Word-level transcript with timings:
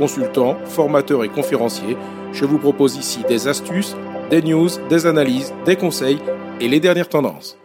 consultant, 0.00 0.56
formateur 0.64 1.24
et 1.24 1.28
conférencier. 1.28 1.94
Je 2.32 2.46
vous 2.46 2.58
propose 2.58 2.96
ici 2.96 3.20
des 3.28 3.48
astuces, 3.48 3.94
des 4.30 4.40
news, 4.40 4.70
des 4.88 5.04
analyses, 5.04 5.52
des 5.66 5.76
conseils 5.76 6.18
et 6.58 6.68
les 6.68 6.80
dernières 6.80 7.10
tendances. 7.10 7.58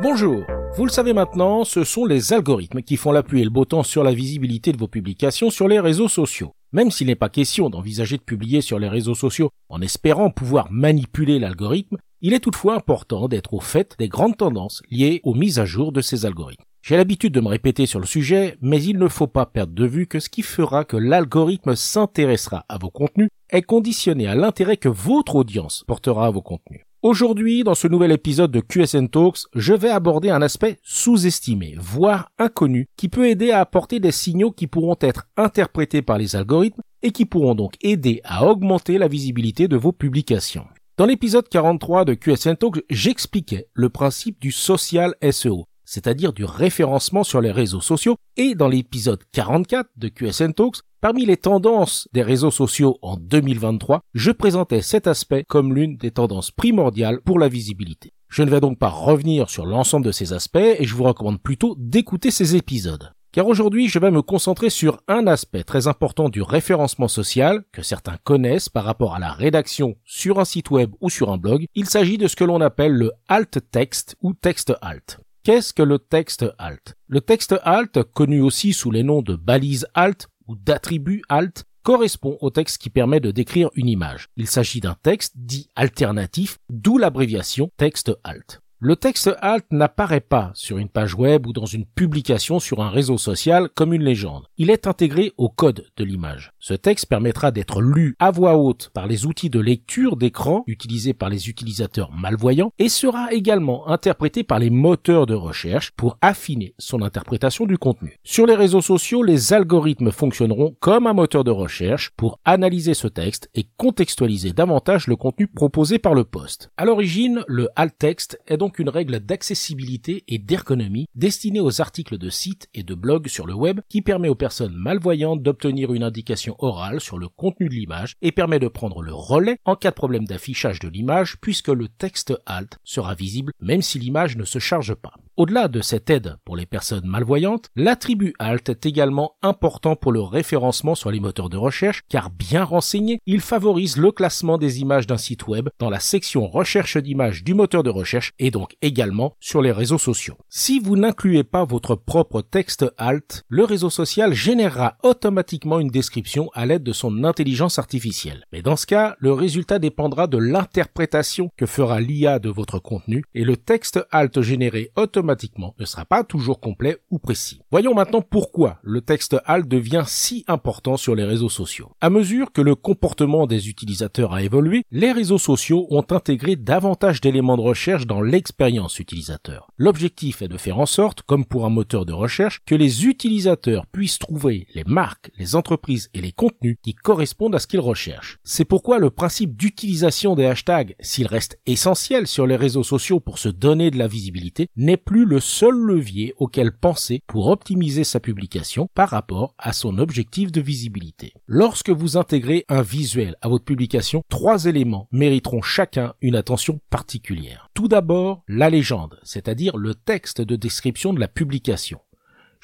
Bonjour 0.00 0.42
vous 0.74 0.86
le 0.86 0.90
savez 0.90 1.12
maintenant, 1.12 1.64
ce 1.64 1.84
sont 1.84 2.06
les 2.06 2.32
algorithmes 2.32 2.80
qui 2.80 2.96
font 2.96 3.12
la 3.12 3.22
pluie 3.22 3.42
et 3.42 3.44
le 3.44 3.50
beau 3.50 3.66
temps 3.66 3.82
sur 3.82 4.02
la 4.02 4.14
visibilité 4.14 4.72
de 4.72 4.78
vos 4.78 4.88
publications 4.88 5.50
sur 5.50 5.68
les 5.68 5.78
réseaux 5.78 6.08
sociaux. 6.08 6.54
Même 6.72 6.90
s'il 6.90 7.08
n'est 7.08 7.14
pas 7.14 7.28
question 7.28 7.68
d'envisager 7.68 8.16
de 8.16 8.22
publier 8.22 8.62
sur 8.62 8.78
les 8.78 8.88
réseaux 8.88 9.14
sociaux 9.14 9.50
en 9.68 9.82
espérant 9.82 10.30
pouvoir 10.30 10.72
manipuler 10.72 11.38
l'algorithme, 11.38 11.98
il 12.22 12.32
est 12.34 12.40
toutefois 12.40 12.76
important 12.76 13.28
d'être 13.28 13.52
au 13.52 13.60
fait 13.60 13.96
des 13.98 14.08
grandes 14.08 14.36
tendances 14.36 14.80
liées 14.90 15.20
aux 15.24 15.34
mises 15.34 15.58
à 15.58 15.66
jour 15.66 15.90
de 15.90 16.00
ces 16.00 16.24
algorithmes. 16.24 16.64
J'ai 16.80 16.96
l'habitude 16.96 17.32
de 17.32 17.40
me 17.40 17.48
répéter 17.48 17.86
sur 17.86 18.00
le 18.00 18.06
sujet, 18.06 18.56
mais 18.60 18.82
il 18.82 18.98
ne 18.98 19.08
faut 19.08 19.26
pas 19.26 19.46
perdre 19.46 19.72
de 19.72 19.86
vue 19.86 20.06
que 20.06 20.20
ce 20.20 20.28
qui 20.28 20.42
fera 20.42 20.84
que 20.84 20.96
l'algorithme 20.96 21.76
s'intéressera 21.76 22.64
à 22.68 22.78
vos 22.78 22.90
contenus 22.90 23.28
est 23.50 23.62
conditionné 23.62 24.26
à 24.26 24.34
l'intérêt 24.34 24.76
que 24.76 24.88
votre 24.88 25.36
audience 25.36 25.84
portera 25.86 26.26
à 26.26 26.30
vos 26.30 26.42
contenus. 26.42 26.82
Aujourd'hui, 27.02 27.64
dans 27.64 27.74
ce 27.74 27.88
nouvel 27.88 28.12
épisode 28.12 28.52
de 28.52 28.60
QSN 28.60 29.08
Talks, 29.08 29.46
je 29.54 29.74
vais 29.74 29.90
aborder 29.90 30.30
un 30.30 30.42
aspect 30.42 30.78
sous-estimé, 30.84 31.74
voire 31.78 32.30
inconnu, 32.38 32.86
qui 32.96 33.08
peut 33.08 33.28
aider 33.28 33.50
à 33.50 33.60
apporter 33.60 33.98
des 33.98 34.12
signaux 34.12 34.52
qui 34.52 34.68
pourront 34.68 34.96
être 35.00 35.26
interprétés 35.36 36.02
par 36.02 36.18
les 36.18 36.36
algorithmes 36.36 36.82
et 37.02 37.10
qui 37.10 37.26
pourront 37.26 37.56
donc 37.56 37.74
aider 37.80 38.20
à 38.22 38.46
augmenter 38.46 38.98
la 38.98 39.08
visibilité 39.08 39.66
de 39.66 39.76
vos 39.76 39.90
publications. 39.90 40.66
Dans 41.02 41.08
l'épisode 41.08 41.48
43 41.48 42.04
de 42.04 42.14
QSN 42.14 42.54
Talks, 42.54 42.84
j'expliquais 42.88 43.66
le 43.74 43.88
principe 43.88 44.40
du 44.40 44.52
social 44.52 45.16
SEO, 45.32 45.66
c'est-à-dire 45.84 46.32
du 46.32 46.44
référencement 46.44 47.24
sur 47.24 47.40
les 47.40 47.50
réseaux 47.50 47.80
sociaux, 47.80 48.14
et 48.36 48.54
dans 48.54 48.68
l'épisode 48.68 49.18
44 49.32 49.90
de 49.96 50.06
QSN 50.06 50.52
Talks, 50.52 50.76
Parmi 51.00 51.26
les 51.26 51.36
tendances 51.36 52.08
des 52.12 52.22
réseaux 52.22 52.52
sociaux 52.52 52.98
en 53.02 53.16
2023, 53.16 54.02
je 54.14 54.30
présentais 54.30 54.82
cet 54.82 55.08
aspect 55.08 55.42
comme 55.42 55.74
l'une 55.74 55.96
des 55.96 56.12
tendances 56.12 56.52
primordiales 56.52 57.20
pour 57.22 57.40
la 57.40 57.48
visibilité. 57.48 58.12
Je 58.28 58.44
ne 58.44 58.50
vais 58.50 58.60
donc 58.60 58.78
pas 58.78 58.88
revenir 58.88 59.50
sur 59.50 59.66
l'ensemble 59.66 60.06
de 60.06 60.12
ces 60.12 60.32
aspects 60.32 60.58
et 60.58 60.84
je 60.84 60.94
vous 60.94 61.02
recommande 61.02 61.42
plutôt 61.42 61.74
d'écouter 61.76 62.30
ces 62.30 62.54
épisodes. 62.54 63.12
Car 63.32 63.46
aujourd'hui, 63.46 63.88
je 63.88 63.98
vais 63.98 64.10
me 64.10 64.20
concentrer 64.20 64.68
sur 64.68 65.00
un 65.08 65.26
aspect 65.26 65.64
très 65.64 65.86
important 65.86 66.28
du 66.28 66.42
référencement 66.42 67.08
social 67.08 67.64
que 67.72 67.80
certains 67.80 68.18
connaissent 68.24 68.68
par 68.68 68.84
rapport 68.84 69.14
à 69.14 69.18
la 69.18 69.32
rédaction 69.32 69.96
sur 70.04 70.38
un 70.38 70.44
site 70.44 70.70
web 70.70 70.92
ou 71.00 71.08
sur 71.08 71.32
un 71.32 71.38
blog. 71.38 71.64
Il 71.74 71.88
s'agit 71.88 72.18
de 72.18 72.28
ce 72.28 72.36
que 72.36 72.44
l'on 72.44 72.60
appelle 72.60 72.92
le 72.92 73.10
alt 73.28 73.58
text 73.70 74.16
ou 74.20 74.34
texte 74.34 74.74
alt. 74.82 75.18
Qu'est-ce 75.44 75.72
que 75.72 75.82
le 75.82 75.98
texte 75.98 76.44
alt? 76.58 76.94
Le 77.08 77.22
texte 77.22 77.54
alt, 77.64 78.02
connu 78.12 78.42
aussi 78.42 78.74
sous 78.74 78.90
les 78.90 79.02
noms 79.02 79.22
de 79.22 79.34
balise 79.34 79.86
alt 79.94 80.28
ou 80.46 80.54
d'attribut 80.54 81.22
alt 81.30 81.64
correspond 81.84 82.36
au 82.42 82.50
texte 82.50 82.82
qui 82.82 82.90
permet 82.90 83.20
de 83.20 83.30
décrire 83.30 83.70
une 83.74 83.88
image. 83.88 84.28
Il 84.36 84.46
s'agit 84.46 84.80
d'un 84.80 84.96
texte 85.02 85.32
dit 85.36 85.70
alternatif, 85.74 86.58
d'où 86.68 86.98
l'abréviation 86.98 87.70
texte 87.78 88.12
alt. 88.24 88.60
Le 88.84 88.96
texte 88.96 89.30
alt 89.40 89.64
n'apparaît 89.70 90.18
pas 90.18 90.50
sur 90.54 90.76
une 90.76 90.88
page 90.88 91.14
web 91.14 91.46
ou 91.46 91.52
dans 91.52 91.66
une 91.66 91.84
publication 91.84 92.58
sur 92.58 92.82
un 92.82 92.90
réseau 92.90 93.16
social 93.16 93.68
comme 93.76 93.92
une 93.92 94.02
légende. 94.02 94.48
Il 94.58 94.70
est 94.70 94.88
intégré 94.88 95.32
au 95.36 95.48
code 95.48 95.86
de 95.96 96.02
l'image. 96.02 96.50
Ce 96.58 96.74
texte 96.74 97.06
permettra 97.06 97.52
d'être 97.52 97.80
lu 97.80 98.16
à 98.18 98.32
voix 98.32 98.56
haute 98.56 98.90
par 98.92 99.06
les 99.06 99.24
outils 99.24 99.50
de 99.50 99.60
lecture 99.60 100.16
d'écran 100.16 100.64
utilisés 100.66 101.14
par 101.14 101.28
les 101.28 101.48
utilisateurs 101.48 102.10
malvoyants 102.10 102.72
et 102.80 102.88
sera 102.88 103.32
également 103.32 103.86
interprété 103.86 104.42
par 104.42 104.58
les 104.58 104.70
moteurs 104.70 105.26
de 105.26 105.34
recherche 105.34 105.92
pour 105.92 106.18
affiner 106.20 106.74
son 106.80 107.02
interprétation 107.02 107.66
du 107.66 107.78
contenu. 107.78 108.18
Sur 108.24 108.46
les 108.46 108.56
réseaux 108.56 108.82
sociaux, 108.82 109.22
les 109.22 109.52
algorithmes 109.52 110.10
fonctionneront 110.10 110.74
comme 110.80 111.06
un 111.06 111.12
moteur 111.12 111.44
de 111.44 111.52
recherche 111.52 112.10
pour 112.16 112.40
analyser 112.44 112.94
ce 112.94 113.06
texte 113.06 113.48
et 113.54 113.64
contextualiser 113.76 114.52
davantage 114.52 115.06
le 115.06 115.14
contenu 115.14 115.46
proposé 115.46 116.00
par 116.00 116.14
le 116.14 116.24
poste. 116.24 116.72
À 116.76 116.84
l'origine, 116.84 117.44
le 117.46 117.68
alt 117.76 117.96
text 117.96 118.40
est 118.48 118.56
donc 118.56 118.71
une 118.78 118.88
règle 118.88 119.20
d'accessibilité 119.20 120.24
et 120.28 120.38
d'ergonomie 120.38 121.06
destinée 121.14 121.60
aux 121.60 121.80
articles 121.80 122.18
de 122.18 122.30
sites 122.30 122.68
et 122.74 122.82
de 122.82 122.94
blogs 122.94 123.28
sur 123.28 123.46
le 123.46 123.54
web 123.54 123.80
qui 123.88 124.02
permet 124.02 124.28
aux 124.28 124.34
personnes 124.34 124.74
malvoyantes 124.74 125.42
d'obtenir 125.42 125.92
une 125.92 126.02
indication 126.02 126.56
orale 126.58 127.00
sur 127.00 127.18
le 127.18 127.28
contenu 127.28 127.68
de 127.68 127.74
l'image 127.74 128.14
et 128.22 128.32
permet 128.32 128.58
de 128.58 128.68
prendre 128.68 129.02
le 129.02 129.14
relais 129.14 129.58
en 129.64 129.76
cas 129.76 129.90
de 129.90 129.94
problème 129.94 130.24
d'affichage 130.24 130.78
de 130.78 130.88
l'image 130.88 131.36
puisque 131.40 131.68
le 131.68 131.88
texte 131.88 132.34
alt 132.46 132.78
sera 132.84 133.14
visible 133.14 133.52
même 133.60 133.82
si 133.82 133.98
l'image 133.98 134.36
ne 134.36 134.44
se 134.44 134.58
charge 134.58 134.94
pas. 134.94 135.14
Au-delà 135.36 135.68
de 135.68 135.80
cette 135.80 136.10
aide 136.10 136.36
pour 136.52 136.58
les 136.58 136.66
personnes 136.66 137.06
malvoyantes, 137.06 137.70
l'attribut 137.76 138.34
alt 138.38 138.68
est 138.68 138.84
également 138.84 139.36
important 139.40 139.96
pour 139.96 140.12
le 140.12 140.20
référencement 140.20 140.94
sur 140.94 141.10
les 141.10 141.18
moteurs 141.18 141.48
de 141.48 141.56
recherche 141.56 142.02
car 142.10 142.28
bien 142.28 142.62
renseigné, 142.62 143.20
il 143.24 143.40
favorise 143.40 143.96
le 143.96 144.12
classement 144.12 144.58
des 144.58 144.82
images 144.82 145.06
d'un 145.06 145.16
site 145.16 145.46
web 145.46 145.70
dans 145.78 145.88
la 145.88 145.98
section 145.98 146.46
recherche 146.46 146.98
d'images 146.98 147.42
du 147.42 147.54
moteur 147.54 147.82
de 147.82 147.88
recherche 147.88 148.32
et 148.38 148.50
donc 148.50 148.76
également 148.82 149.32
sur 149.40 149.62
les 149.62 149.72
réseaux 149.72 149.96
sociaux. 149.96 150.36
Si 150.50 150.78
vous 150.78 150.94
n'incluez 150.94 151.42
pas 151.42 151.64
votre 151.64 151.94
propre 151.94 152.42
texte 152.42 152.84
alt, 152.98 153.44
le 153.48 153.64
réseau 153.64 153.88
social 153.88 154.34
générera 154.34 154.98
automatiquement 155.02 155.80
une 155.80 155.88
description 155.88 156.50
à 156.52 156.66
l'aide 156.66 156.82
de 156.82 156.92
son 156.92 157.24
intelligence 157.24 157.78
artificielle. 157.78 158.44
Mais 158.52 158.60
dans 158.60 158.76
ce 158.76 158.84
cas, 158.84 159.16
le 159.20 159.32
résultat 159.32 159.78
dépendra 159.78 160.26
de 160.26 160.36
l'interprétation 160.36 161.48
que 161.56 161.64
fera 161.64 161.98
l'IA 162.02 162.38
de 162.40 162.50
votre 162.50 162.78
contenu 162.78 163.24
et 163.34 163.44
le 163.44 163.56
texte 163.56 164.06
alt 164.10 164.38
généré 164.42 164.90
automatiquement 164.96 165.74
ne 165.78 165.86
sera 165.86 166.04
pas 166.04 166.24
toujours 166.24 166.41
complet 166.50 166.98
ou 167.10 167.18
précis. 167.18 167.60
Voyons 167.70 167.94
maintenant 167.94 168.22
pourquoi 168.22 168.78
le 168.82 169.00
texte 169.00 169.36
alt 169.44 169.68
devient 169.68 170.04
si 170.06 170.44
important 170.48 170.96
sur 170.96 171.14
les 171.14 171.24
réseaux 171.24 171.48
sociaux. 171.48 171.92
À 172.00 172.10
mesure 172.10 172.52
que 172.52 172.60
le 172.60 172.74
comportement 172.74 173.46
des 173.46 173.68
utilisateurs 173.68 174.32
a 174.32 174.42
évolué, 174.42 174.84
les 174.90 175.12
réseaux 175.12 175.38
sociaux 175.38 175.86
ont 175.90 176.04
intégré 176.10 176.56
davantage 176.56 177.20
d'éléments 177.20 177.56
de 177.56 177.62
recherche 177.62 178.06
dans 178.06 178.20
l'expérience 178.20 178.98
utilisateur. 178.98 179.68
L'objectif 179.78 180.42
est 180.42 180.48
de 180.48 180.58
faire 180.58 180.78
en 180.78 180.86
sorte, 180.86 181.22
comme 181.22 181.44
pour 181.44 181.64
un 181.64 181.70
moteur 181.70 182.04
de 182.04 182.12
recherche, 182.12 182.60
que 182.66 182.74
les 182.74 183.06
utilisateurs 183.06 183.86
puissent 183.86 184.18
trouver 184.18 184.66
les 184.74 184.84
marques, 184.84 185.30
les 185.38 185.54
entreprises 185.54 186.10
et 186.14 186.20
les 186.20 186.32
contenus 186.32 186.76
qui 186.82 186.94
correspondent 186.94 187.54
à 187.54 187.58
ce 187.58 187.66
qu'ils 187.66 187.80
recherchent. 187.80 188.38
C'est 188.44 188.64
pourquoi 188.64 188.98
le 188.98 189.10
principe 189.10 189.56
d'utilisation 189.56 190.34
des 190.34 190.46
hashtags, 190.46 190.96
s'il 191.00 191.26
reste 191.26 191.58
essentiel 191.66 192.26
sur 192.26 192.46
les 192.46 192.56
réseaux 192.56 192.82
sociaux 192.82 193.20
pour 193.20 193.38
se 193.38 193.48
donner 193.48 193.90
de 193.90 193.98
la 193.98 194.08
visibilité, 194.08 194.68
n'est 194.76 194.96
plus 194.96 195.24
le 195.24 195.40
seul 195.40 195.74
levier 195.74 196.31
auquel 196.38 196.72
penser 196.72 197.22
pour 197.26 197.48
optimiser 197.48 198.04
sa 198.04 198.20
publication 198.20 198.88
par 198.94 199.10
rapport 199.10 199.54
à 199.58 199.72
son 199.72 199.98
objectif 199.98 200.52
de 200.52 200.60
visibilité. 200.60 201.32
Lorsque 201.46 201.90
vous 201.90 202.16
intégrez 202.16 202.64
un 202.68 202.82
visuel 202.82 203.36
à 203.40 203.48
votre 203.48 203.64
publication, 203.64 204.22
trois 204.28 204.66
éléments 204.66 205.08
mériteront 205.12 205.62
chacun 205.62 206.14
une 206.20 206.36
attention 206.36 206.80
particulière. 206.90 207.68
Tout 207.74 207.88
d'abord, 207.88 208.42
la 208.48 208.70
légende, 208.70 209.18
c'est-à-dire 209.22 209.76
le 209.76 209.94
texte 209.94 210.40
de 210.40 210.56
description 210.56 211.12
de 211.12 211.20
la 211.20 211.28
publication. 211.28 212.00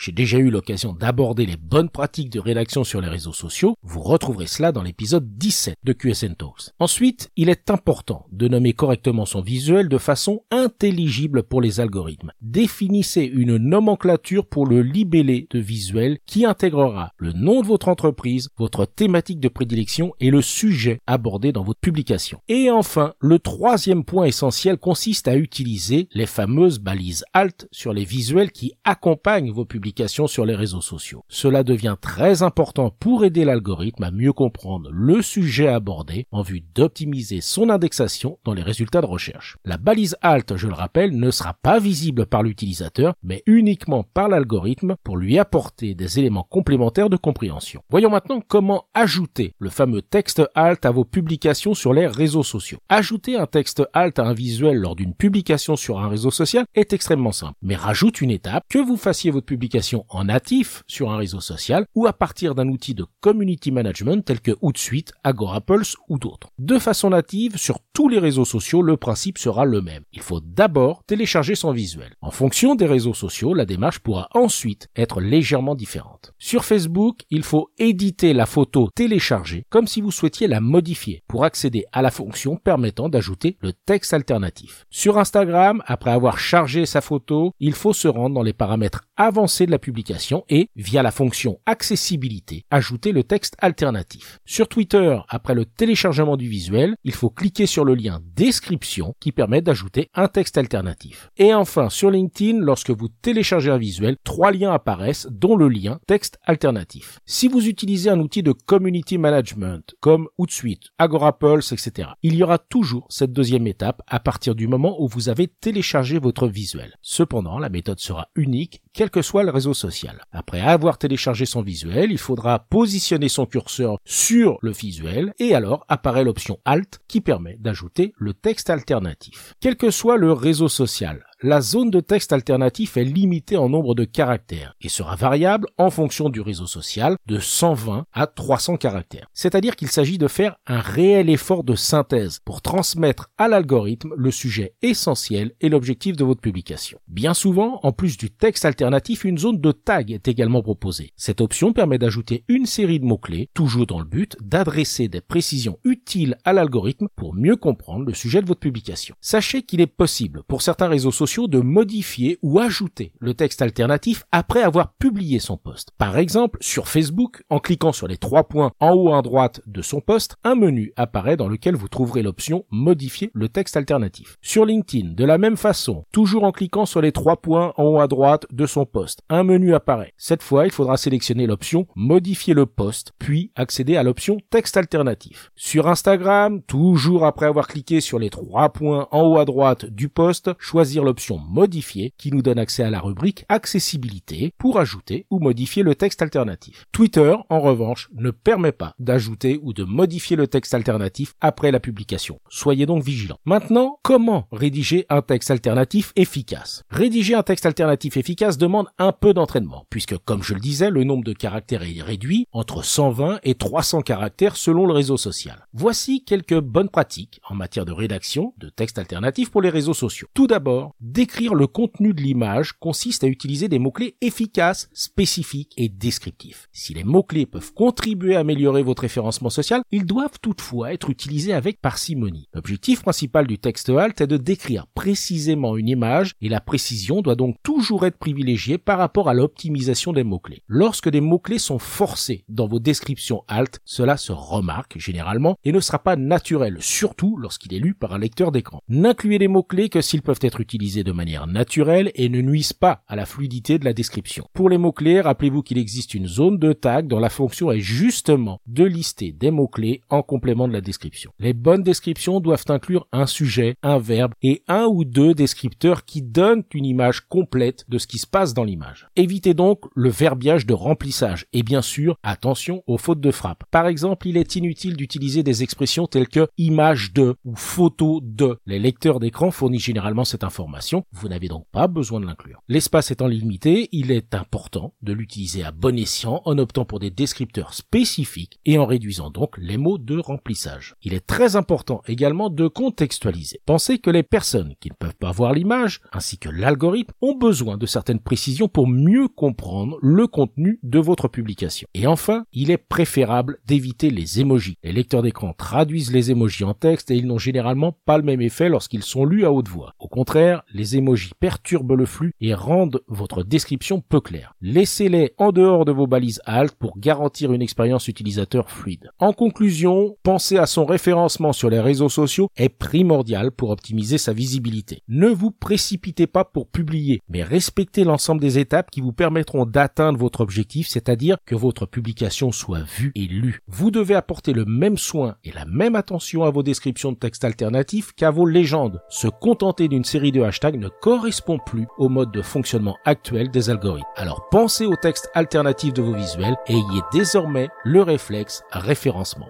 J'ai 0.00 0.12
déjà 0.12 0.38
eu 0.38 0.48
l'occasion 0.48 0.92
d'aborder 0.92 1.44
les 1.44 1.56
bonnes 1.56 1.88
pratiques 1.88 2.30
de 2.30 2.38
rédaction 2.38 2.84
sur 2.84 3.00
les 3.00 3.08
réseaux 3.08 3.32
sociaux. 3.32 3.74
Vous 3.82 4.00
retrouverez 4.00 4.46
cela 4.46 4.70
dans 4.70 4.84
l'épisode 4.84 5.36
17 5.36 5.74
de 5.82 5.92
QSN 5.92 6.36
Talks. 6.36 6.70
Ensuite, 6.78 7.30
il 7.34 7.48
est 7.48 7.68
important 7.68 8.24
de 8.30 8.46
nommer 8.46 8.74
correctement 8.74 9.26
son 9.26 9.40
visuel 9.40 9.88
de 9.88 9.98
façon 9.98 10.44
intelligible 10.52 11.42
pour 11.42 11.60
les 11.60 11.80
algorithmes. 11.80 12.30
Définissez 12.40 13.22
une 13.22 13.56
nomenclature 13.56 14.46
pour 14.46 14.66
le 14.66 14.82
libellé 14.82 15.48
de 15.50 15.58
visuel 15.58 16.18
qui 16.26 16.44
intégrera 16.44 17.10
le 17.16 17.32
nom 17.32 17.60
de 17.60 17.66
votre 17.66 17.88
entreprise, 17.88 18.50
votre 18.56 18.86
thématique 18.86 19.40
de 19.40 19.48
prédilection 19.48 20.14
et 20.20 20.30
le 20.30 20.42
sujet 20.42 21.00
abordé 21.08 21.50
dans 21.50 21.64
votre 21.64 21.80
publication. 21.80 22.40
Et 22.46 22.70
enfin, 22.70 23.14
le 23.18 23.40
troisième 23.40 24.04
point 24.04 24.26
essentiel 24.26 24.78
consiste 24.78 25.26
à 25.26 25.34
utiliser 25.34 26.08
les 26.12 26.26
fameuses 26.26 26.78
balises 26.78 27.24
alt 27.32 27.66
sur 27.72 27.92
les 27.92 28.04
visuels 28.04 28.52
qui 28.52 28.74
accompagnent 28.84 29.50
vos 29.50 29.64
publications 29.64 29.87
sur 30.26 30.44
les 30.44 30.54
réseaux 30.54 30.80
sociaux. 30.80 31.24
Cela 31.28 31.62
devient 31.62 31.96
très 32.00 32.42
important 32.42 32.90
pour 32.90 33.24
aider 33.24 33.44
l'algorithme 33.44 34.04
à 34.04 34.10
mieux 34.10 34.32
comprendre 34.32 34.90
le 34.92 35.22
sujet 35.22 35.68
abordé 35.68 36.26
en 36.30 36.42
vue 36.42 36.62
d'optimiser 36.74 37.40
son 37.40 37.70
indexation 37.70 38.38
dans 38.44 38.54
les 38.54 38.62
résultats 38.62 39.00
de 39.00 39.06
recherche. 39.06 39.56
La 39.64 39.76
balise 39.76 40.16
alt, 40.22 40.56
je 40.56 40.66
le 40.66 40.74
rappelle, 40.74 41.18
ne 41.18 41.30
sera 41.30 41.54
pas 41.54 41.78
visible 41.78 42.26
par 42.26 42.42
l'utilisateur, 42.42 43.14
mais 43.22 43.42
uniquement 43.46 44.02
par 44.02 44.28
l'algorithme 44.28 44.96
pour 45.04 45.16
lui 45.16 45.38
apporter 45.38 45.94
des 45.94 46.18
éléments 46.18 46.46
complémentaires 46.48 47.10
de 47.10 47.16
compréhension. 47.16 47.82
Voyons 47.90 48.10
maintenant 48.10 48.40
comment 48.46 48.84
ajouter 48.94 49.54
le 49.58 49.70
fameux 49.70 50.02
texte 50.02 50.42
alt 50.54 50.84
à 50.86 50.90
vos 50.90 51.04
publications 51.04 51.74
sur 51.74 51.92
les 51.92 52.06
réseaux 52.06 52.42
sociaux. 52.42 52.78
Ajouter 52.88 53.36
un 53.36 53.46
texte 53.46 53.82
alt 53.92 54.18
à 54.18 54.24
un 54.24 54.32
visuel 54.32 54.76
lors 54.76 54.96
d'une 54.96 55.14
publication 55.14 55.76
sur 55.76 55.98
un 55.98 56.08
réseau 56.08 56.30
social 56.30 56.64
est 56.74 56.92
extrêmement 56.92 57.32
simple, 57.32 57.54
mais 57.62 57.76
rajoute 57.76 58.20
une 58.20 58.30
étape 58.30 58.64
que 58.68 58.78
vous 58.78 58.96
fassiez 58.96 59.30
votre 59.30 59.46
publication 59.46 59.77
en 60.08 60.24
natif 60.24 60.82
sur 60.86 61.10
un 61.10 61.16
réseau 61.16 61.40
social 61.40 61.86
ou 61.94 62.06
à 62.06 62.12
partir 62.12 62.54
d'un 62.54 62.68
outil 62.68 62.94
de 62.94 63.06
community 63.20 63.70
management 63.70 64.24
tel 64.24 64.40
que 64.40 64.56
Hootsuite, 64.60 65.12
Agorapulse 65.24 65.96
ou 66.08 66.18
d'autres. 66.18 66.48
De 66.58 66.78
façon 66.78 67.10
native, 67.10 67.56
sur 67.56 67.78
tous 67.92 68.08
les 68.08 68.18
réseaux 68.18 68.44
sociaux, 68.44 68.82
le 68.82 68.96
principe 68.96 69.38
sera 69.38 69.64
le 69.64 69.80
même. 69.80 70.04
Il 70.12 70.20
faut 70.20 70.40
d'abord 70.40 71.04
télécharger 71.04 71.54
son 71.54 71.72
visuel. 71.72 72.14
En 72.20 72.30
fonction 72.30 72.74
des 72.74 72.86
réseaux 72.86 73.14
sociaux, 73.14 73.54
la 73.54 73.64
démarche 73.64 73.98
pourra 74.00 74.28
ensuite 74.34 74.88
être 74.96 75.20
légèrement 75.20 75.74
différente. 75.74 76.32
Sur 76.38 76.64
Facebook, 76.64 77.22
il 77.30 77.42
faut 77.42 77.70
éditer 77.78 78.32
la 78.32 78.46
photo 78.46 78.88
téléchargée 78.94 79.64
comme 79.68 79.86
si 79.86 80.00
vous 80.00 80.10
souhaitiez 80.10 80.46
la 80.46 80.60
modifier 80.60 81.22
pour 81.28 81.44
accéder 81.44 81.84
à 81.92 82.02
la 82.02 82.10
fonction 82.10 82.56
permettant 82.56 83.08
d'ajouter 83.08 83.56
le 83.60 83.72
texte 83.72 84.12
alternatif. 84.14 84.86
Sur 84.90 85.18
Instagram, 85.18 85.82
après 85.86 86.10
avoir 86.10 86.38
chargé 86.38 86.86
sa 86.86 87.00
photo, 87.00 87.52
il 87.60 87.72
faut 87.72 87.92
se 87.92 88.08
rendre 88.08 88.34
dans 88.34 88.42
les 88.42 88.52
paramètres 88.52 89.04
avancés 89.16 89.66
de 89.68 89.72
la 89.72 89.78
publication 89.78 90.44
et, 90.48 90.68
via 90.74 91.02
la 91.02 91.12
fonction 91.12 91.60
accessibilité, 91.64 92.64
ajouter 92.70 93.12
le 93.12 93.22
texte 93.22 93.54
alternatif. 93.60 94.40
Sur 94.44 94.68
Twitter, 94.68 95.18
après 95.28 95.54
le 95.54 95.64
téléchargement 95.64 96.36
du 96.36 96.48
visuel, 96.48 96.96
il 97.04 97.14
faut 97.14 97.30
cliquer 97.30 97.66
sur 97.66 97.84
le 97.84 97.94
lien 97.94 98.20
description 98.34 99.14
qui 99.20 99.30
permet 99.30 99.62
d'ajouter 99.62 100.10
un 100.14 100.28
texte 100.28 100.58
alternatif. 100.58 101.30
Et 101.36 101.54
enfin, 101.54 101.88
sur 101.88 102.10
LinkedIn, 102.10 102.58
lorsque 102.58 102.90
vous 102.90 103.08
téléchargez 103.08 103.70
un 103.70 103.78
visuel, 103.78 104.16
trois 104.24 104.50
liens 104.50 104.72
apparaissent, 104.72 105.28
dont 105.30 105.56
le 105.56 105.68
lien 105.68 106.00
texte 106.06 106.38
alternatif. 106.44 107.20
Si 107.26 107.48
vous 107.48 107.68
utilisez 107.68 108.10
un 108.10 108.20
outil 108.20 108.42
de 108.42 108.52
community 108.52 109.18
management 109.18 109.94
comme 110.00 110.28
Hootsuite, 110.38 110.88
Agorapulse, 110.98 111.72
etc., 111.72 112.10
il 112.22 112.34
y 112.34 112.42
aura 112.42 112.58
toujours 112.58 113.06
cette 113.10 113.32
deuxième 113.32 113.66
étape 113.66 114.02
à 114.06 114.20
partir 114.20 114.54
du 114.54 114.66
moment 114.66 115.00
où 115.00 115.08
vous 115.08 115.28
avez 115.28 115.48
téléchargé 115.48 116.18
votre 116.18 116.48
visuel. 116.48 116.96
Cependant, 117.02 117.58
la 117.58 117.68
méthode 117.68 118.00
sera 118.00 118.28
unique, 118.34 118.82
quel 118.92 119.10
que 119.10 119.22
soit 119.22 119.42
réseau 119.50 119.74
social. 119.74 120.22
Après 120.32 120.60
avoir 120.60 120.98
téléchargé 120.98 121.46
son 121.46 121.62
visuel, 121.62 122.10
il 122.10 122.18
faudra 122.18 122.58
positionner 122.58 123.28
son 123.28 123.46
curseur 123.46 123.98
sur 124.04 124.58
le 124.62 124.72
visuel 124.72 125.32
et 125.38 125.54
alors 125.54 125.84
apparaît 125.88 126.24
l'option 126.24 126.58
Alt 126.64 127.00
qui 127.08 127.20
permet 127.20 127.56
d'ajouter 127.58 128.12
le 128.16 128.34
texte 128.34 128.70
alternatif. 128.70 129.54
Quel 129.60 129.76
que 129.76 129.90
soit 129.90 130.16
le 130.16 130.32
réseau 130.32 130.68
social, 130.68 131.24
la 131.42 131.60
zone 131.60 131.90
de 131.90 132.00
texte 132.00 132.32
alternatif 132.32 132.96
est 132.96 133.04
limitée 133.04 133.56
en 133.56 133.68
nombre 133.68 133.94
de 133.94 134.04
caractères 134.04 134.74
et 134.80 134.88
sera 134.88 135.14
variable 135.14 135.68
en 135.78 135.88
fonction 135.88 136.30
du 136.30 136.40
réseau 136.40 136.66
social 136.66 137.16
de 137.26 137.38
120 137.38 138.06
à 138.12 138.26
300 138.26 138.76
caractères. 138.76 139.28
C'est-à-dire 139.34 139.76
qu'il 139.76 139.86
s'agit 139.86 140.18
de 140.18 140.26
faire 140.26 140.56
un 140.66 140.80
réel 140.80 141.30
effort 141.30 141.62
de 141.62 141.76
synthèse 141.76 142.40
pour 142.44 142.60
transmettre 142.60 143.28
à 143.38 143.46
l'algorithme 143.46 144.14
le 144.16 144.32
sujet 144.32 144.74
essentiel 144.82 145.52
et 145.60 145.68
l'objectif 145.68 146.16
de 146.16 146.24
votre 146.24 146.40
publication. 146.40 146.98
Bien 147.06 147.34
souvent, 147.34 147.78
en 147.84 147.92
plus 147.92 148.16
du 148.16 148.30
texte 148.30 148.64
alternatif, 148.64 149.22
une 149.22 149.38
zone 149.38 149.60
de 149.60 149.70
tag 149.70 150.10
est 150.10 150.26
également 150.26 150.62
proposée. 150.62 151.12
Cette 151.14 151.40
option 151.40 151.72
permet 151.72 151.98
d'ajouter 151.98 152.42
une 152.48 152.66
série 152.66 152.98
de 152.98 153.04
mots-clés, 153.04 153.48
toujours 153.54 153.86
dans 153.86 154.00
le 154.00 154.06
but 154.06 154.36
d'adresser 154.40 155.06
des 155.06 155.20
précisions 155.20 155.78
utiles 155.84 156.36
à 156.44 156.52
l'algorithme 156.52 157.06
pour 157.14 157.32
mieux 157.32 157.56
comprendre 157.56 158.06
le 158.06 158.14
sujet 158.14 158.42
de 158.42 158.48
votre 158.48 158.58
publication. 158.58 159.14
Sachez 159.20 159.62
qu'il 159.62 159.80
est 159.80 159.86
possible 159.86 160.42
pour 160.48 160.62
certains 160.62 160.88
réseaux 160.88 161.12
sociaux 161.12 161.27
de 161.36 161.60
modifier 161.60 162.38
ou 162.42 162.58
ajouter 162.58 163.12
le 163.18 163.34
texte 163.34 163.60
alternatif 163.60 164.24
après 164.32 164.62
avoir 164.62 164.94
publié 164.94 165.38
son 165.38 165.58
post. 165.58 165.90
Par 165.98 166.16
exemple, 166.16 166.58
sur 166.62 166.88
Facebook, 166.88 167.42
en 167.50 167.58
cliquant 167.58 167.92
sur 167.92 168.08
les 168.08 168.16
trois 168.16 168.44
points 168.44 168.72
en 168.80 168.92
haut 168.92 169.12
à 169.12 169.20
droite 169.20 169.60
de 169.66 169.82
son 169.82 170.00
post, 170.00 170.36
un 170.42 170.54
menu 170.54 170.92
apparaît 170.96 171.36
dans 171.36 171.48
lequel 171.48 171.76
vous 171.76 171.88
trouverez 171.88 172.22
l'option 172.22 172.64
modifier 172.70 173.30
le 173.34 173.48
texte 173.48 173.76
alternatif. 173.76 174.38
Sur 174.40 174.64
LinkedIn, 174.64 175.12
de 175.12 175.24
la 175.24 175.36
même 175.36 175.58
façon, 175.58 176.04
toujours 176.12 176.44
en 176.44 176.52
cliquant 176.52 176.86
sur 176.86 177.02
les 177.02 177.12
trois 177.12 177.36
points 177.36 177.74
en 177.76 177.84
haut 177.84 178.00
à 178.00 178.08
droite 178.08 178.46
de 178.50 178.64
son 178.64 178.86
post, 178.86 179.22
un 179.28 179.44
menu 179.44 179.74
apparaît. 179.74 180.14
Cette 180.16 180.42
fois, 180.42 180.64
il 180.64 180.72
faudra 180.72 180.96
sélectionner 180.96 181.46
l'option 181.46 181.86
modifier 181.94 182.54
le 182.54 182.64
post, 182.64 183.12
puis 183.18 183.52
accéder 183.54 183.96
à 183.96 184.02
l'option 184.02 184.38
texte 184.48 184.78
alternatif. 184.78 185.50
Sur 185.56 185.88
Instagram, 185.88 186.62
toujours 186.62 187.26
après 187.26 187.46
avoir 187.46 187.68
cliqué 187.68 188.00
sur 188.00 188.18
les 188.18 188.30
trois 188.30 188.70
points 188.70 189.08
en 189.10 189.22
haut 189.22 189.38
à 189.38 189.44
droite 189.44 189.84
du 189.84 190.08
post, 190.08 190.50
choisir 190.58 191.04
l'option 191.04 191.17
modifier 191.18 192.12
qui 192.16 192.32
nous 192.32 192.42
donne 192.42 192.58
accès 192.58 192.82
à 192.82 192.90
la 192.90 193.00
rubrique 193.00 193.44
accessibilité 193.48 194.52
pour 194.58 194.78
ajouter 194.78 195.26
ou 195.30 195.38
modifier 195.38 195.82
le 195.82 195.94
texte 195.94 196.22
alternatif. 196.22 196.86
Twitter, 196.92 197.34
en 197.48 197.60
revanche, 197.60 198.08
ne 198.14 198.30
permet 198.30 198.72
pas 198.72 198.94
d'ajouter 198.98 199.58
ou 199.62 199.72
de 199.72 199.84
modifier 199.84 200.36
le 200.36 200.46
texte 200.46 200.74
alternatif 200.74 201.34
après 201.40 201.70
la 201.70 201.80
publication. 201.80 202.40
Soyez 202.48 202.86
donc 202.86 203.02
vigilants. 203.02 203.38
Maintenant, 203.44 203.98
comment 204.02 204.46
rédiger 204.52 205.06
un 205.08 205.22
texte 205.22 205.50
alternatif 205.50 206.12
efficace? 206.16 206.82
Rédiger 206.90 207.34
un 207.34 207.42
texte 207.42 207.66
alternatif 207.66 208.16
efficace 208.16 208.58
demande 208.58 208.86
un 208.98 209.12
peu 209.12 209.34
d'entraînement, 209.34 209.86
puisque 209.90 210.16
comme 210.18 210.42
je 210.42 210.54
le 210.54 210.60
disais, 210.60 210.90
le 210.90 211.04
nombre 211.04 211.24
de 211.24 211.32
caractères 211.32 211.82
est 211.82 212.02
réduit 212.02 212.46
entre 212.52 212.84
120 212.84 213.40
et 213.42 213.54
300 213.54 214.02
caractères 214.02 214.56
selon 214.56 214.86
le 214.86 214.92
réseau 214.92 215.16
social. 215.16 215.66
Voici 215.72 216.24
quelques 216.24 216.60
bonnes 216.60 216.88
pratiques 216.88 217.40
en 217.48 217.54
matière 217.54 217.84
de 217.84 217.92
rédaction 217.92 218.54
de 218.58 218.68
textes 218.68 218.98
alternatifs 218.98 219.50
pour 219.50 219.62
les 219.62 219.70
réseaux 219.70 219.94
sociaux. 219.94 220.28
Tout 220.34 220.46
d'abord, 220.46 220.94
Décrire 221.10 221.54
le 221.54 221.66
contenu 221.66 222.12
de 222.12 222.20
l'image 222.20 222.74
consiste 222.74 223.24
à 223.24 223.28
utiliser 223.28 223.68
des 223.68 223.78
mots-clés 223.78 224.16
efficaces, 224.20 224.90
spécifiques 224.92 225.72
et 225.78 225.88
descriptifs. 225.88 226.68
Si 226.70 226.92
les 226.92 227.02
mots-clés 227.02 227.46
peuvent 227.46 227.72
contribuer 227.72 228.36
à 228.36 228.40
améliorer 228.40 228.82
votre 228.82 229.00
référencement 229.00 229.48
social, 229.48 229.80
ils 229.90 230.04
doivent 230.04 230.38
toutefois 230.42 230.92
être 230.92 231.08
utilisés 231.08 231.54
avec 231.54 231.80
parcimonie. 231.80 232.50
L'objectif 232.52 233.00
principal 233.00 233.46
du 233.46 233.58
texte 233.58 233.88
alt 233.88 234.20
est 234.20 234.26
de 234.26 234.36
décrire 234.36 234.86
précisément 234.88 235.78
une 235.78 235.88
image 235.88 236.32
et 236.42 236.50
la 236.50 236.60
précision 236.60 237.22
doit 237.22 237.36
donc 237.36 237.56
toujours 237.62 238.04
être 238.04 238.18
privilégiée 238.18 238.76
par 238.76 238.98
rapport 238.98 239.30
à 239.30 239.34
l'optimisation 239.34 240.12
des 240.12 240.24
mots-clés. 240.24 240.62
Lorsque 240.66 241.08
des 241.08 241.22
mots-clés 241.22 241.58
sont 241.58 241.78
forcés 241.78 242.44
dans 242.50 242.66
vos 242.66 242.80
descriptions 242.80 243.44
alt, 243.48 243.80
cela 243.86 244.18
se 244.18 244.32
remarque 244.32 244.98
généralement 244.98 245.56
et 245.64 245.72
ne 245.72 245.80
sera 245.80 246.00
pas 246.00 246.16
naturel, 246.16 246.76
surtout 246.80 247.38
lorsqu'il 247.38 247.72
est 247.72 247.78
lu 247.78 247.94
par 247.94 248.12
un 248.12 248.18
lecteur 248.18 248.52
d'écran. 248.52 248.82
N'incluez 248.90 249.38
les 249.38 249.48
mots-clés 249.48 249.88
que 249.88 250.02
s'ils 250.02 250.20
peuvent 250.20 250.36
être 250.42 250.60
utilisés 250.60 250.97
de 251.04 251.12
manière 251.12 251.46
naturelle 251.46 252.10
et 252.14 252.28
ne 252.28 252.40
nuisent 252.40 252.72
pas 252.72 253.02
à 253.08 253.16
la 253.16 253.26
fluidité 253.26 253.78
de 253.78 253.84
la 253.84 253.92
description. 253.92 254.46
Pour 254.52 254.68
les 254.68 254.78
mots-clés, 254.78 255.20
rappelez-vous 255.20 255.62
qu'il 255.62 255.78
existe 255.78 256.14
une 256.14 256.26
zone 256.26 256.58
de 256.58 256.72
tag 256.72 257.06
dont 257.06 257.18
la 257.18 257.30
fonction 257.30 257.70
est 257.70 257.80
justement 257.80 258.60
de 258.66 258.84
lister 258.84 259.32
des 259.32 259.50
mots-clés 259.50 260.02
en 260.10 260.22
complément 260.22 260.68
de 260.68 260.72
la 260.72 260.80
description. 260.80 261.32
Les 261.38 261.52
bonnes 261.52 261.82
descriptions 261.82 262.40
doivent 262.40 262.64
inclure 262.68 263.06
un 263.12 263.26
sujet, 263.26 263.76
un 263.82 263.98
verbe 263.98 264.32
et 264.42 264.62
un 264.68 264.86
ou 264.86 265.04
deux 265.04 265.34
descripteurs 265.34 266.04
qui 266.04 266.22
donnent 266.22 266.64
une 266.74 266.84
image 266.84 267.20
complète 267.28 267.84
de 267.88 267.98
ce 267.98 268.06
qui 268.06 268.18
se 268.18 268.26
passe 268.26 268.54
dans 268.54 268.64
l'image. 268.64 269.08
Évitez 269.16 269.54
donc 269.54 269.84
le 269.94 270.10
verbiage 270.10 270.66
de 270.66 270.74
remplissage 270.74 271.46
et 271.52 271.62
bien 271.62 271.82
sûr, 271.82 272.16
attention 272.22 272.82
aux 272.86 272.98
fautes 272.98 273.20
de 273.20 273.30
frappe. 273.30 273.64
Par 273.70 273.86
exemple, 273.86 274.28
il 274.28 274.36
est 274.36 274.56
inutile 274.56 274.96
d'utiliser 274.96 275.42
des 275.42 275.62
expressions 275.62 276.06
telles 276.06 276.28
que 276.28 276.48
image 276.58 277.12
de 277.12 277.36
ou 277.44 277.56
photo 277.56 278.20
de. 278.22 278.58
Les 278.66 278.78
lecteurs 278.78 279.20
d'écran 279.20 279.50
fournissent 279.50 279.84
généralement 279.84 280.24
cette 280.24 280.44
information 280.44 280.87
vous 281.12 281.28
n'avez 281.28 281.48
donc 281.48 281.66
pas 281.72 281.88
besoin 281.88 282.20
de 282.20 282.26
l'inclure. 282.26 282.62
L'espace 282.68 283.10
étant 283.10 283.26
limité, 283.26 283.88
il 283.92 284.10
est 284.10 284.34
important 284.34 284.94
de 285.02 285.12
l'utiliser 285.12 285.64
à 285.64 285.72
bon 285.72 285.98
escient 285.98 286.42
en 286.44 286.58
optant 286.58 286.84
pour 286.84 286.98
des 286.98 287.10
descripteurs 287.10 287.74
spécifiques 287.74 288.58
et 288.64 288.78
en 288.78 288.86
réduisant 288.86 289.30
donc 289.30 289.56
les 289.58 289.76
mots 289.76 289.98
de 289.98 290.18
remplissage. 290.18 290.94
Il 291.02 291.14
est 291.14 291.26
très 291.26 291.56
important 291.56 292.02
également 292.06 292.50
de 292.50 292.68
contextualiser. 292.68 293.60
Pensez 293.66 293.98
que 293.98 294.10
les 294.10 294.22
personnes 294.22 294.74
qui 294.80 294.90
ne 294.90 294.94
peuvent 294.94 295.16
pas 295.16 295.32
voir 295.32 295.52
l'image, 295.52 296.00
ainsi 296.12 296.38
que 296.38 296.48
l'algorithme, 296.48 297.12
ont 297.20 297.36
besoin 297.36 297.76
de 297.76 297.86
certaines 297.86 298.20
précisions 298.20 298.68
pour 298.68 298.86
mieux 298.86 299.28
comprendre 299.28 299.98
le 300.02 300.26
contenu 300.26 300.78
de 300.82 300.98
votre 300.98 301.28
publication. 301.28 301.88
Et 301.94 302.06
enfin, 302.06 302.44
il 302.52 302.70
est 302.70 302.78
préférable 302.78 303.58
d'éviter 303.66 304.10
les 304.10 304.40
emojis. 304.40 304.78
Les 304.82 304.92
lecteurs 304.92 305.22
d'écran 305.22 305.52
traduisent 305.56 306.12
les 306.12 306.30
emojis 306.30 306.64
en 306.64 306.74
texte 306.74 307.10
et 307.10 307.16
ils 307.16 307.26
n'ont 307.26 307.38
généralement 307.38 307.92
pas 308.04 308.18
le 308.18 308.24
même 308.24 308.40
effet 308.40 308.68
lorsqu'ils 308.68 309.02
sont 309.02 309.24
lus 309.24 309.44
à 309.44 309.52
haute 309.52 309.68
voix. 309.68 309.94
Au 309.98 310.08
contraire, 310.08 310.62
les 310.78 310.96
emojis 310.96 311.32
perturbent 311.38 311.96
le 311.96 312.06
flux 312.06 312.32
et 312.40 312.54
rendent 312.54 313.00
votre 313.08 313.42
description 313.42 314.00
peu 314.00 314.20
claire. 314.20 314.54
Laissez-les 314.62 315.34
en 315.36 315.50
dehors 315.52 315.84
de 315.84 315.92
vos 315.92 316.06
balises 316.06 316.40
alt 316.46 316.74
pour 316.74 316.98
garantir 316.98 317.52
une 317.52 317.62
expérience 317.62 318.08
utilisateur 318.08 318.70
fluide. 318.70 319.10
En 319.18 319.32
conclusion, 319.32 320.16
penser 320.22 320.56
à 320.56 320.66
son 320.66 320.86
référencement 320.86 321.52
sur 321.52 321.68
les 321.68 321.80
réseaux 321.80 322.08
sociaux 322.08 322.48
est 322.56 322.68
primordial 322.68 323.50
pour 323.50 323.70
optimiser 323.70 324.18
sa 324.18 324.32
visibilité. 324.32 325.02
Ne 325.08 325.28
vous 325.28 325.50
précipitez 325.50 326.28
pas 326.28 326.44
pour 326.44 326.68
publier, 326.68 327.20
mais 327.28 327.42
respectez 327.42 328.04
l'ensemble 328.04 328.40
des 328.40 328.58
étapes 328.58 328.90
qui 328.90 329.00
vous 329.00 329.12
permettront 329.12 329.66
d'atteindre 329.66 330.18
votre 330.18 330.40
objectif, 330.40 330.86
c'est-à-dire 330.86 331.38
que 331.44 331.56
votre 331.56 331.86
publication 331.86 332.52
soit 332.52 332.82
vue 332.82 333.10
et 333.16 333.26
lue. 333.26 333.60
Vous 333.66 333.90
devez 333.90 334.14
apporter 334.14 334.52
le 334.52 334.64
même 334.64 334.96
soin 334.96 335.34
et 335.42 335.50
la 335.50 335.64
même 335.64 335.96
attention 335.96 336.44
à 336.44 336.50
vos 336.50 336.62
descriptions 336.62 337.10
de 337.10 337.16
textes 337.16 337.44
alternatifs 337.44 338.12
qu'à 338.12 338.30
vos 338.30 338.46
légendes. 338.46 339.00
Se 339.08 339.26
contenter 339.26 339.88
d'une 339.88 340.04
série 340.04 340.32
de 340.32 340.42
hashtags 340.42 340.67
ne 340.76 340.88
correspond 340.88 341.58
plus 341.58 341.86
au 341.96 342.08
mode 342.08 342.30
de 342.30 342.42
fonctionnement 342.42 342.98
actuel 343.04 343.50
des 343.50 343.70
algorithmes. 343.70 344.06
Alors 344.16 344.48
pensez 344.50 344.84
aux 344.84 344.96
textes 344.96 345.30
alternatifs 345.34 345.94
de 345.94 346.02
vos 346.02 346.12
visuels 346.12 346.56
et 346.66 346.74
ayez 346.74 347.02
désormais 347.12 347.68
le 347.84 348.02
réflexe 348.02 348.62
référencement. 348.70 349.48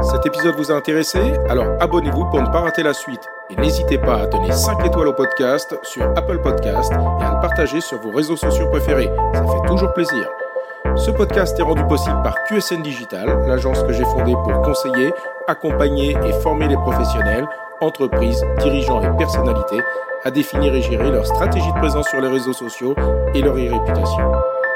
Cet 0.00 0.24
épisode 0.24 0.54
vous 0.56 0.70
a 0.70 0.74
intéressé? 0.74 1.18
Alors 1.48 1.66
abonnez-vous 1.80 2.24
pour 2.30 2.40
ne 2.40 2.46
pas 2.46 2.60
rater 2.60 2.82
la 2.82 2.94
suite. 2.94 3.28
Et 3.50 3.56
n'hésitez 3.56 3.98
pas 3.98 4.22
à 4.22 4.26
donner 4.26 4.52
5 4.52 4.86
étoiles 4.86 5.08
au 5.08 5.12
podcast 5.12 5.78
sur 5.82 6.04
Apple 6.16 6.40
Podcast 6.40 6.92
et 6.92 7.24
à 7.24 7.34
le 7.34 7.40
partager 7.40 7.80
sur 7.80 7.98
vos 7.98 8.10
réseaux 8.10 8.36
sociaux 8.36 8.70
préférés. 8.70 9.10
Ça 9.34 9.44
fait 9.44 9.68
toujours 9.68 9.92
plaisir. 9.92 10.28
Ce 10.96 11.10
podcast 11.10 11.58
est 11.58 11.62
rendu 11.62 11.84
possible 11.84 12.22
par 12.22 12.42
QSN 12.44 12.82
Digital, 12.82 13.46
l'agence 13.46 13.82
que 13.82 13.92
j'ai 13.92 14.04
fondée 14.04 14.32
pour 14.32 14.62
conseiller, 14.62 15.12
accompagner 15.46 16.16
et 16.24 16.32
former 16.40 16.68
les 16.68 16.76
professionnels, 16.76 17.46
entreprises, 17.80 18.44
dirigeants 18.58 19.02
et 19.02 19.16
personnalités 19.16 19.80
à 20.24 20.30
définir 20.30 20.74
et 20.74 20.82
gérer 20.82 21.10
leur 21.10 21.26
stratégie 21.26 21.72
de 21.72 21.78
présence 21.78 22.08
sur 22.08 22.20
les 22.20 22.28
réseaux 22.28 22.52
sociaux 22.52 22.94
et 23.34 23.40
leur 23.40 23.54
réputation. 23.54 24.32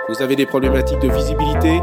Vous 0.09 0.23
avez 0.23 0.37
des 0.37 0.47
problématiques 0.47 1.01
de 1.01 1.09
visibilité, 1.09 1.81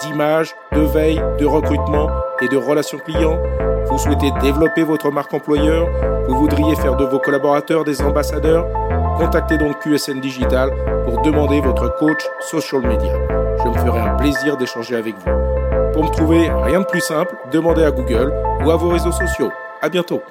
d'image, 0.00 0.54
de 0.72 0.80
veille, 0.80 1.22
de 1.38 1.46
recrutement 1.46 2.08
et 2.40 2.48
de 2.48 2.56
relations 2.56 2.98
clients 2.98 3.38
Vous 3.86 3.98
souhaitez 3.98 4.30
développer 4.42 4.82
votre 4.82 5.10
marque 5.10 5.32
employeur 5.34 5.86
Vous 6.28 6.36
voudriez 6.36 6.76
faire 6.76 6.96
de 6.96 7.04
vos 7.04 7.18
collaborateurs 7.18 7.84
des 7.84 8.00
ambassadeurs 8.02 8.66
Contactez 9.18 9.58
donc 9.58 9.80
QSN 9.80 10.20
Digital 10.20 10.70
pour 11.04 11.22
demander 11.22 11.60
votre 11.60 11.94
coach 11.96 12.24
social 12.40 12.82
media. 12.82 13.12
Je 13.64 13.68
me 13.68 13.74
ferai 13.74 13.98
un 13.98 14.14
plaisir 14.14 14.56
d'échanger 14.56 14.94
avec 14.94 15.14
vous. 15.16 15.30
Pour 15.92 16.04
me 16.04 16.10
trouver, 16.10 16.50
rien 16.62 16.80
de 16.80 16.86
plus 16.86 17.00
simple, 17.00 17.34
demandez 17.50 17.82
à 17.82 17.90
Google 17.90 18.32
ou 18.64 18.70
à 18.70 18.76
vos 18.76 18.90
réseaux 18.90 19.12
sociaux. 19.12 19.50
À 19.82 19.88
bientôt. 19.88 20.22